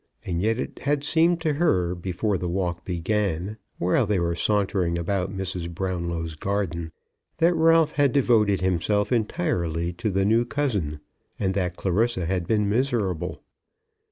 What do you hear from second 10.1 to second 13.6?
new cousin, and that Clarissa had been miserable.